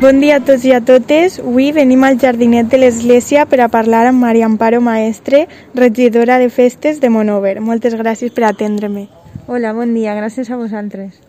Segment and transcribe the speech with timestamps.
[0.00, 1.34] Bon dia a tots i a totes.
[1.42, 5.42] Avui venim al jardinet de l'Església per a parlar amb Maria Amparo Maestre,
[5.76, 7.58] regidora de festes de Monover.
[7.60, 9.10] Moltes gràcies per atendre-me.
[9.44, 11.20] Hola, bon dia, gràcies a vosaltres.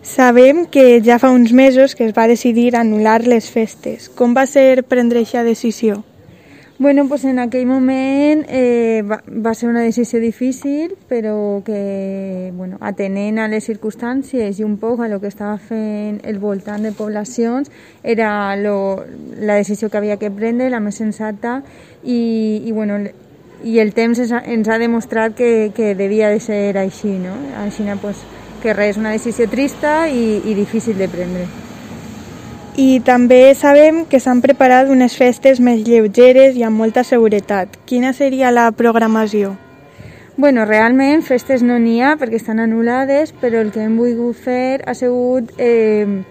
[0.00, 4.08] Sabem que ja fa uns mesos que es va decidir anul·lar les festes.
[4.08, 6.00] Com va ser prendre aquesta decisió?
[6.80, 12.78] Bueno, pues en aquell moment eh, va, va ser una decisió difícil, però que, bueno,
[12.78, 16.94] atenent a les circumstàncies i un poc a lo que estava fent el voltant de
[16.94, 17.72] poblacions,
[18.04, 19.02] era lo,
[19.42, 21.64] la decisió que havia que prendre, la més sensata,
[22.04, 23.02] i, i, bueno,
[23.66, 27.34] i el temps ens ha, demostrat que, que devia de ser així, no?
[27.58, 28.22] Així, pues,
[28.62, 31.57] que res, una decisió trista i, i difícil de prendre.
[32.78, 37.72] I també sabem que s'han preparat unes festes més lleugeres i amb molta seguretat.
[37.90, 39.56] Quina seria la programació?
[40.36, 44.84] Bueno, realment festes no n'hi ha perquè estan anul·lades, però el que hem volgut fer
[44.86, 46.22] ha sigut eh,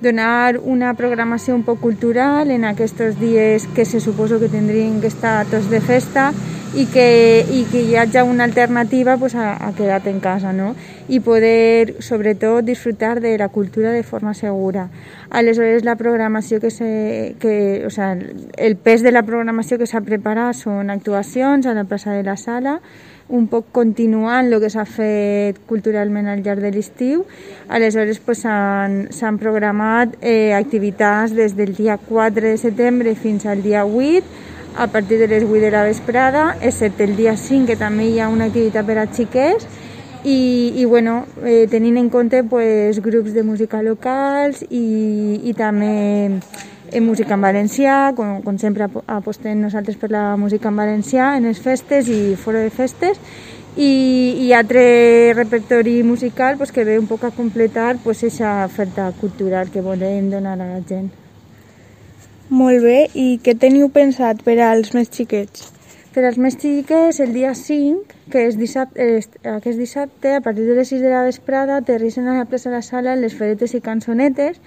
[0.00, 5.12] donar una programació un poc cultural en aquests dies que se suposo que tindrien que
[5.12, 6.30] estar tots de festa
[6.74, 10.74] i que, i que hi hagi una alternativa pues, a, a quedar en casa no?
[11.08, 14.88] i poder sobretot disfrutar de la cultura de forma segura.
[15.30, 18.16] Aleshores la programació que, se, que o sea,
[18.56, 22.36] el pes de la programació que s'ha preparat són actuacions a la plaça de la
[22.38, 22.78] Sala,
[23.30, 27.24] un poc continuant el que s'ha fet culturalment al llarg de l'estiu.
[27.66, 33.84] Aleshores s'han pues, programat eh, activitats des del dia 4 de setembre fins al dia
[33.86, 38.08] 8 a partir de les 8 de la vesprada, excepte el dia 5, que també
[38.08, 39.66] hi ha una activitat per a xiquets,
[40.24, 46.40] i, i bueno, eh, tenint en compte pues, grups de música locals i, i també
[46.92, 51.48] en música en valencià, com, com sempre apostem nosaltres per la música en valencià en
[51.48, 53.20] les festes i fora de festes,
[53.76, 59.10] i, i altre repertori musical pues, que ve un poc a completar pues, aquesta oferta
[59.20, 61.29] cultural que volem donar a la gent.
[62.50, 65.68] Molt bé, i què teniu pensat per als més xiquets?
[66.10, 69.06] Per als més xiquets, el dia 5, que és dissabte,
[69.52, 72.74] aquest dissabte, a partir de les 6 de la vesprada, aterrissen a la plaça de
[72.74, 74.58] la sala les feretes i cançonetes,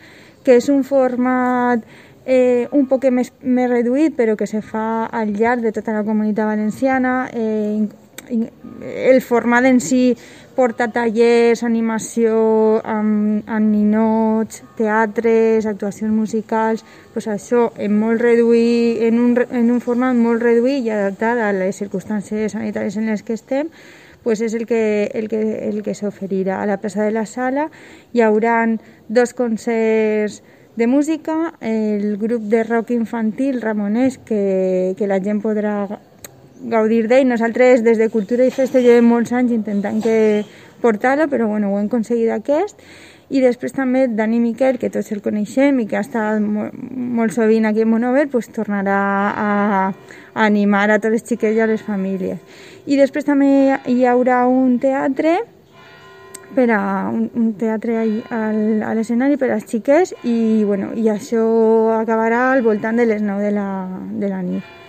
[0.47, 1.84] que és un format
[2.24, 6.06] eh, un poc més, més reduït, però que se fa al llarg de tota la
[6.07, 7.28] comunitat valenciana.
[7.36, 7.84] Eh,
[8.29, 10.16] el format en si
[10.56, 19.19] porta tallers, animació amb, amb ninots, teatres, actuacions musicals, pues això en molt reduït, en
[19.19, 23.38] un, en un format molt reduït i adaptat a les circumstàncies sanitàries en les que
[23.38, 23.72] estem,
[24.23, 26.62] pues és el que, el que, el que s'oferirà.
[26.62, 27.67] A la plaça de la Sala
[28.13, 28.63] hi haurà
[29.09, 30.41] dos concerts
[30.75, 36.00] de música, el grup de rock infantil Ramonès, que, que la gent podrà
[36.69, 37.28] gaudir d'ell.
[37.28, 40.44] Nosaltres des de Cultura i Festa llevem molts anys intentant que
[40.84, 42.79] portar-lo, però bueno, ho hem aconseguit aquest.
[43.34, 47.66] I després també Dani Miquel, que tots el coneixem i que ha estat molt, sovint
[47.66, 49.00] aquí a Monover, pues, tornarà
[49.31, 49.47] a,
[50.34, 52.38] a animar a tots els xiquets i a les famílies.
[52.85, 55.40] I després també hi haurà un teatre
[56.53, 61.41] per a un, un teatre al, a l'escenari per als xiquets i, bueno, i això
[61.97, 63.68] acabarà al voltant de les 9 de la,
[64.19, 64.80] de la nit.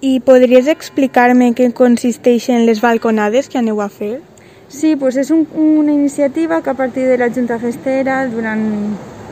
[0.00, 4.14] I podries explicar-me què consisteixen les balconades que aneu a fer?
[4.72, 8.62] Sí, pues és un, una iniciativa que a partir de la Junta Festera, durant,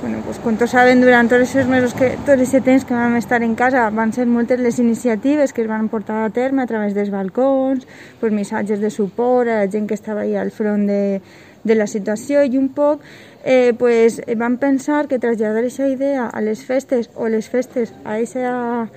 [0.03, 3.17] bueno, pues, com tots saben, durant tots aquests mesos, que, tot aquest temps que vam
[3.17, 6.69] estar en casa, van ser moltes les iniciatives que es van portar a terme a
[6.69, 7.87] través dels balcons,
[8.21, 11.23] pues, missatges de suport a la gent que estava ahí al front de,
[11.65, 13.01] de la situació i un poc
[13.43, 18.19] eh, pues, vam pensar que traslladar aquesta idea a les festes o les festes a
[18.19, 18.93] aquesta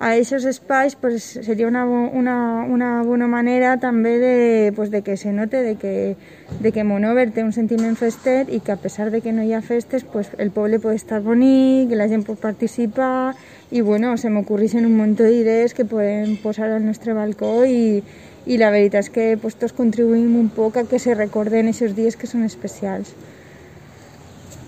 [0.00, 5.18] a aquests espais pues, seria una, una, una bona manera també de, pues, de que
[5.18, 6.16] se note de que,
[6.58, 9.52] de que Monover té un sentiment fester i que a pesar de que no hi
[9.52, 13.34] ha festes pues, el poble pot estar bonic, la gent pot participar
[13.70, 18.00] i bueno, se m'ocorreixen un munt d'idees que podem posar al nostre balcó i,
[18.48, 21.92] i la veritat és que pues, tots contribuïm un poc a que se recorden aquests
[21.98, 23.12] dies que són especials.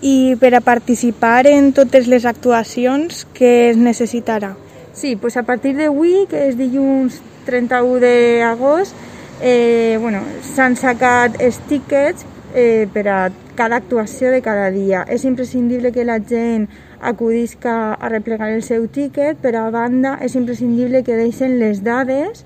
[0.05, 4.53] I per a participar en totes les actuacions, què es necessitarà?
[4.93, 7.17] Sí, pues a partir d'avui, que és dilluns
[7.47, 8.93] 31 d'agost,
[9.41, 10.21] eh, bueno,
[10.53, 13.17] s'han sacat els tíquets eh, per a
[13.57, 15.01] cada actuació de cada dia.
[15.09, 16.69] És imprescindible que la gent
[17.01, 22.45] acudisca a replegar el seu tíquet, però a banda és imprescindible que deixen les dades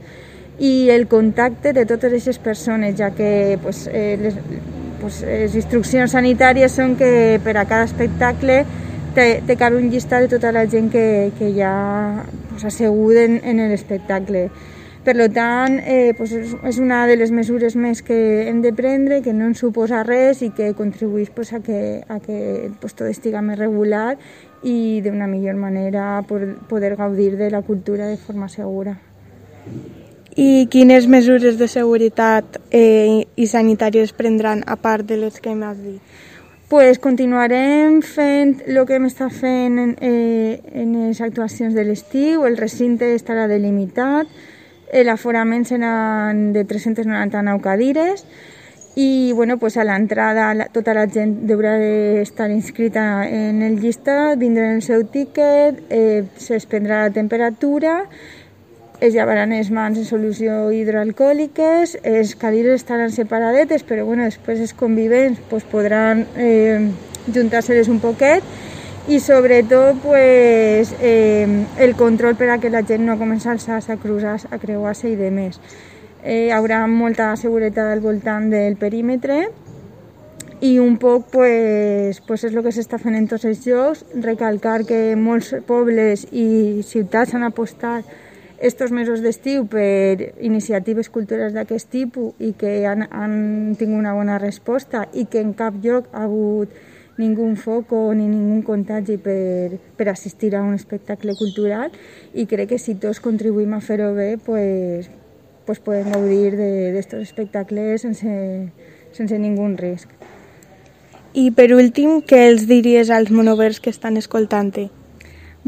[0.58, 4.40] i el contacte de totes aquestes persones, ja que pues, eh, les,
[5.02, 8.64] pues, les instruccions sanitàries són que per a cada espectacle
[9.18, 13.40] te, te cabe un llistat de tota la gent que, que ja pues, assegut en,
[13.42, 14.44] en l'espectacle.
[15.08, 19.34] Per tant, eh, pues és una de les mesures més que hem de prendre, que
[19.34, 23.42] no ens suposa res i que contribueix pues, a que, a que pues, tot estigui
[23.42, 24.20] més regular
[24.62, 29.00] i d'una millor manera poder gaudir de la cultura de forma segura.
[30.38, 35.80] I quines mesures de seguretat eh, i sanitàries prendran a part de les que m'has
[35.82, 36.04] dit?
[36.68, 42.44] Pues continuarem fent el que hem estat fent en, eh, en les actuacions de l'estiu,
[42.46, 44.28] el recinte estarà delimitat,
[45.08, 48.26] l'aforament serà de 399 cadires.
[48.98, 51.76] I bueno, pues a l'entrada tota la gent deurà
[52.20, 58.08] estar inscrita en el llistat, vindre el seu tiquet, eh, se'ls prendrà la temperatura
[59.00, 64.74] es llevaran les mans en solució hidroalcohòliques, les cadires estaran separadetes, però bueno, després els
[64.74, 66.90] convivents pues, podran eh,
[67.30, 68.44] juntar-se-les un poquet
[69.08, 71.46] i sobretot pues, eh,
[71.78, 75.14] el control per a que la gent no comenci a alçar-se, a cruzar a creuar-se
[75.14, 75.62] i de més.
[76.24, 79.46] Eh, hi haurà molta seguretat al voltant del perímetre
[80.60, 84.82] i un poc pues, pues és el que s'està fent en tots els llocs, recalcar
[84.90, 88.26] que molts pobles i ciutats han apostat
[88.60, 94.38] estos mesos d'estiu per iniciatives culturals d'aquest tipus i que han, han tingut una bona
[94.42, 96.74] resposta i que en cap lloc ha hagut
[97.18, 101.94] ningú foco ni ningú contagi per, per assistir a un espectacle cultural
[102.34, 105.10] i crec que si tots contribuïm a fer-ho bé pues,
[105.66, 108.34] pues podem gaudir d'estos espectacles sense,
[109.14, 110.10] sense ningú risc.
[111.38, 114.88] I per últim, què els diries als monovers que estan escoltant-te?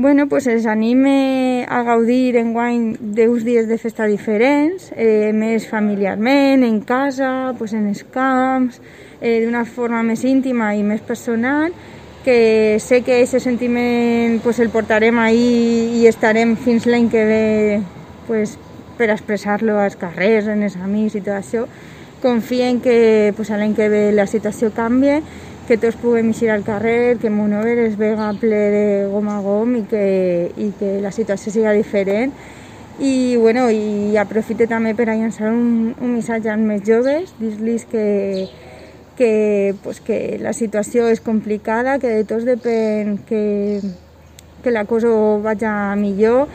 [0.02, 2.84] Bueno, pues els anime a gaudir en guany
[3.18, 8.80] d'uns dies de festa diferents, eh, més familiarment, en casa, pues en els camps,
[9.20, 11.76] eh, d'una forma més íntima i més personal,
[12.24, 17.82] que sé que aquest sentiment pues, el portarem ahir i estarem fins l'any que ve
[18.26, 18.56] pues,
[18.96, 21.68] per expressar-lo als carrers, en els amics i tot això.
[22.24, 25.20] Confien que pues, l'any que ve la situació canvia
[25.70, 29.76] que tots puguem eixir al carrer, que Monover es vega ple de gom a gom
[29.78, 30.02] i que,
[30.58, 32.34] i que la situació siga diferent.
[32.98, 37.86] I, bueno, i aprofite també per a llançar un, un missatge als més joves, dir-los
[37.92, 38.50] que,
[39.16, 39.30] que,
[39.86, 43.44] pues, que la situació és complicada, que de tots depèn que,
[44.66, 45.14] que la cosa
[45.46, 45.70] vagi
[46.02, 46.50] millor.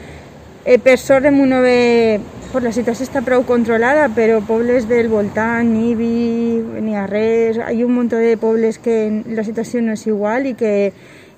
[0.64, 2.19] Eh, per sort en Monover
[2.55, 7.83] pues la situació està prou controlada, però pobles del voltant, Ibi, ni a res, hi
[7.83, 8.95] ha un munt de pobles que
[9.27, 10.93] la situació no és igual i que,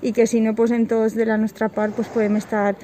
[0.05, 2.75] i que si no posem tots de la nostra part pues podem estar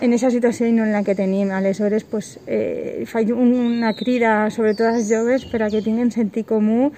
[0.00, 1.52] en aquesta situació i no en la que tenim.
[1.54, 6.90] Aleshores, pues, eh, una crida, sobretot als joves, per a que tinguin sentit comú,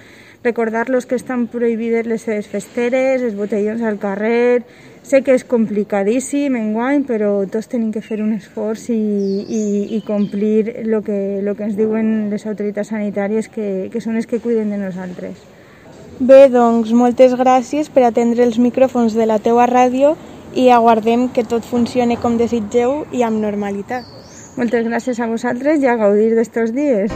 [0.45, 4.63] recordar-los que estan prohibides les seves festeres, els botellons al carrer,
[5.05, 9.59] Sé que és complicadíssim en guany, però tots tenim que fer un esforç i, i,
[9.93, 14.25] i complir el que, lo que ens diuen les autoritats sanitàries, que, que són les
[14.25, 15.45] que cuiden de nosaltres.
[16.17, 20.15] Bé, doncs, moltes gràcies per atendre els micròfons de la teua ràdio
[20.57, 24.09] i aguardem que tot funcione com desitgeu i amb normalitat.
[24.57, 27.13] Moltes gràcies a vosaltres i a gaudir d'estos dies.